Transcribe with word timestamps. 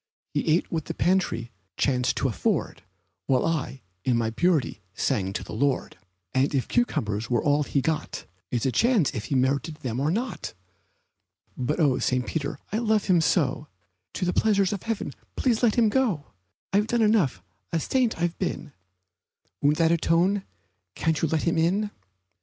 He 0.33 0.47
ate 0.47 0.71
what 0.71 0.85
the 0.85 0.95
pantry 0.95 1.51
chanced 1.77 2.15
to 2.17 2.27
afford, 2.27 2.81
While 3.27 3.45
I, 3.45 3.83
in 4.03 4.17
my 4.17 4.31
purity, 4.31 4.81
sang 4.95 5.31
to 5.33 5.43
the 5.43 5.53
Lord; 5.53 5.95
And 6.33 6.55
if 6.55 6.67
cucumbers 6.67 7.29
were 7.29 7.43
all 7.43 7.61
he 7.61 7.81
got 7.81 8.25
It's 8.49 8.65
a 8.65 8.71
chance 8.71 9.13
if 9.13 9.25
he 9.25 9.35
merited 9.35 9.75
them 9.75 9.99
or 9.99 10.09
not. 10.09 10.55
But 11.55 11.79
oh, 11.79 11.99
St. 11.99 12.25
Peter, 12.25 12.57
I 12.71 12.79
love 12.79 13.05
him 13.05 13.21
so! 13.21 13.67
To 14.13 14.25
the 14.25 14.33
pleasures 14.33 14.73
of 14.73 14.81
heaven 14.81 15.13
please 15.35 15.61
let 15.61 15.75
him 15.75 15.87
go! 15.87 16.25
I've 16.73 16.87
done 16.87 17.03
enough 17.03 17.43
a 17.71 17.79
saint 17.79 18.19
I've 18.19 18.39
been 18.39 18.73
Won't 19.61 19.77
that 19.77 19.91
atone? 19.91 20.45
Can't 20.95 21.21
you 21.21 21.27
let 21.27 21.43
him 21.43 21.59
in? 21.59 21.91